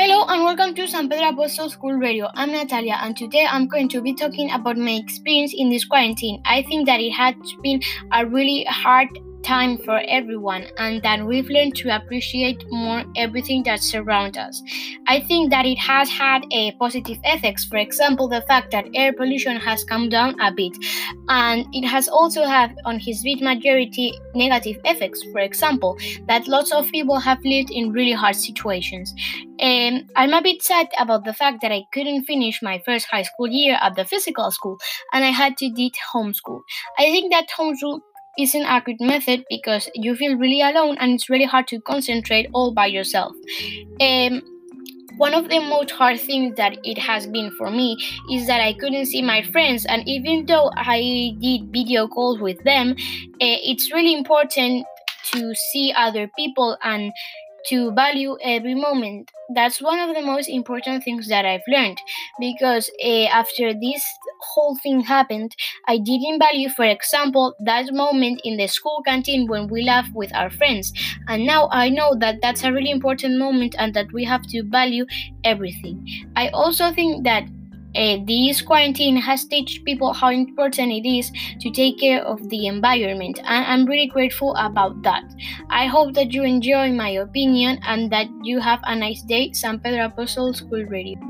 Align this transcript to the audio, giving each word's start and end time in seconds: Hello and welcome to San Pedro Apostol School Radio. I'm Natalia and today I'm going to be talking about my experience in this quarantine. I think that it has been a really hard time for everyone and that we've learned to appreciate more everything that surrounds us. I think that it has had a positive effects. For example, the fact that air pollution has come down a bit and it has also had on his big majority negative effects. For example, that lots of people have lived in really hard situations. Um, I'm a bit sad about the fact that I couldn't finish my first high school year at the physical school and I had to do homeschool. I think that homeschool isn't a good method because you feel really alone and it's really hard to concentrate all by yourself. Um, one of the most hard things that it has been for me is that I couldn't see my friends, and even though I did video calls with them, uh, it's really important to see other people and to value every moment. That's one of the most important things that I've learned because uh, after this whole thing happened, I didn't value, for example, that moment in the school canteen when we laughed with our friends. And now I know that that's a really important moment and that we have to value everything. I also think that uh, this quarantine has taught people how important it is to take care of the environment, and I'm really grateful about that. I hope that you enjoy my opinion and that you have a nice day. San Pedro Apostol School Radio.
Hello 0.00 0.24
and 0.28 0.44
welcome 0.44 0.74
to 0.76 0.88
San 0.88 1.10
Pedro 1.10 1.28
Apostol 1.28 1.68
School 1.68 1.92
Radio. 1.92 2.26
I'm 2.32 2.52
Natalia 2.52 2.96
and 3.02 3.14
today 3.14 3.44
I'm 3.46 3.68
going 3.68 3.86
to 3.90 4.00
be 4.00 4.14
talking 4.14 4.50
about 4.50 4.78
my 4.78 4.92
experience 4.92 5.52
in 5.54 5.68
this 5.68 5.84
quarantine. 5.84 6.40
I 6.46 6.62
think 6.62 6.86
that 6.86 7.00
it 7.00 7.10
has 7.10 7.34
been 7.62 7.82
a 8.10 8.24
really 8.24 8.64
hard 8.66 9.10
time 9.42 9.78
for 9.78 10.00
everyone 10.08 10.66
and 10.78 11.02
that 11.02 11.24
we've 11.26 11.48
learned 11.48 11.74
to 11.76 11.94
appreciate 11.94 12.64
more 12.70 13.04
everything 13.16 13.62
that 13.64 13.80
surrounds 13.80 14.38
us. 14.38 14.62
I 15.06 15.20
think 15.20 15.50
that 15.50 15.66
it 15.66 15.78
has 15.78 16.08
had 16.08 16.44
a 16.52 16.72
positive 16.72 17.18
effects. 17.24 17.64
For 17.64 17.78
example, 17.78 18.28
the 18.28 18.42
fact 18.42 18.70
that 18.72 18.86
air 18.94 19.12
pollution 19.12 19.56
has 19.56 19.84
come 19.84 20.08
down 20.08 20.38
a 20.40 20.52
bit 20.52 20.76
and 21.28 21.66
it 21.72 21.86
has 21.86 22.08
also 22.08 22.44
had 22.44 22.74
on 22.84 22.98
his 22.98 23.22
big 23.22 23.40
majority 23.42 24.12
negative 24.34 24.76
effects. 24.84 25.22
For 25.32 25.40
example, 25.40 25.98
that 26.28 26.46
lots 26.48 26.72
of 26.72 26.90
people 26.90 27.18
have 27.18 27.38
lived 27.44 27.70
in 27.70 27.92
really 27.92 28.12
hard 28.12 28.36
situations. 28.36 29.14
Um, 29.60 30.06
I'm 30.16 30.32
a 30.32 30.40
bit 30.42 30.62
sad 30.62 30.88
about 30.98 31.24
the 31.24 31.34
fact 31.34 31.60
that 31.62 31.72
I 31.72 31.82
couldn't 31.92 32.24
finish 32.24 32.62
my 32.62 32.80
first 32.84 33.06
high 33.10 33.22
school 33.22 33.46
year 33.48 33.78
at 33.80 33.94
the 33.94 34.04
physical 34.04 34.50
school 34.50 34.78
and 35.12 35.22
I 35.24 35.28
had 35.28 35.56
to 35.58 35.70
do 35.70 35.90
homeschool. 36.14 36.62
I 36.98 37.04
think 37.04 37.30
that 37.32 37.48
homeschool 37.50 38.00
isn't 38.42 38.64
a 38.64 38.82
good 38.84 39.00
method 39.00 39.44
because 39.48 39.88
you 39.94 40.14
feel 40.16 40.36
really 40.36 40.62
alone 40.62 40.96
and 40.98 41.12
it's 41.12 41.28
really 41.28 41.44
hard 41.44 41.66
to 41.68 41.80
concentrate 41.80 42.48
all 42.52 42.72
by 42.72 42.86
yourself. 42.86 43.34
Um, 44.00 44.42
one 45.16 45.34
of 45.34 45.50
the 45.50 45.58
most 45.60 45.90
hard 45.90 46.18
things 46.18 46.56
that 46.56 46.78
it 46.82 46.96
has 46.96 47.26
been 47.26 47.50
for 47.58 47.70
me 47.70 47.96
is 48.32 48.46
that 48.46 48.60
I 48.60 48.72
couldn't 48.72 49.04
see 49.06 49.20
my 49.20 49.42
friends, 49.42 49.84
and 49.84 50.08
even 50.08 50.46
though 50.46 50.70
I 50.74 51.36
did 51.38 51.70
video 51.70 52.08
calls 52.08 52.40
with 52.40 52.62
them, 52.64 52.92
uh, 52.92 53.58
it's 53.70 53.92
really 53.92 54.14
important 54.14 54.86
to 55.32 55.54
see 55.54 55.92
other 55.94 56.30
people 56.38 56.78
and 56.82 57.12
to 57.66 57.92
value 57.92 58.38
every 58.42 58.74
moment. 58.74 59.30
That's 59.54 59.82
one 59.82 59.98
of 59.98 60.14
the 60.16 60.22
most 60.22 60.48
important 60.48 61.04
things 61.04 61.28
that 61.28 61.44
I've 61.44 61.68
learned 61.68 61.98
because 62.38 62.90
uh, 63.04 63.24
after 63.26 63.74
this 63.74 64.02
whole 64.54 64.76
thing 64.82 65.00
happened, 65.00 65.54
I 65.86 65.98
didn't 65.98 66.38
value, 66.38 66.68
for 66.68 66.84
example, 66.84 67.54
that 67.64 67.92
moment 67.92 68.40
in 68.44 68.56
the 68.56 68.66
school 68.66 69.02
canteen 69.06 69.46
when 69.48 69.68
we 69.68 69.82
laughed 69.82 70.14
with 70.14 70.34
our 70.34 70.50
friends. 70.50 70.92
And 71.28 71.46
now 71.46 71.68
I 71.70 71.88
know 71.88 72.14
that 72.18 72.40
that's 72.42 72.64
a 72.64 72.72
really 72.72 72.90
important 72.90 73.38
moment 73.38 73.74
and 73.78 73.94
that 73.94 74.12
we 74.12 74.24
have 74.24 74.42
to 74.48 74.62
value 74.64 75.06
everything. 75.44 76.06
I 76.36 76.48
also 76.48 76.92
think 76.92 77.24
that 77.24 77.44
uh, 77.96 78.18
this 78.26 78.62
quarantine 78.62 79.16
has 79.16 79.44
taught 79.46 79.68
people 79.84 80.12
how 80.12 80.30
important 80.30 80.92
it 80.92 81.08
is 81.08 81.30
to 81.60 81.70
take 81.70 81.98
care 81.98 82.22
of 82.22 82.48
the 82.48 82.66
environment, 82.66 83.40
and 83.44 83.66
I'm 83.66 83.84
really 83.84 84.06
grateful 84.06 84.54
about 84.56 85.02
that. 85.02 85.24
I 85.70 85.86
hope 85.86 86.14
that 86.14 86.32
you 86.32 86.44
enjoy 86.44 86.92
my 86.92 87.10
opinion 87.10 87.80
and 87.82 88.10
that 88.12 88.28
you 88.42 88.60
have 88.60 88.80
a 88.84 88.94
nice 88.94 89.22
day. 89.22 89.52
San 89.52 89.80
Pedro 89.80 90.06
Apostol 90.06 90.54
School 90.54 90.84
Radio. 90.86 91.29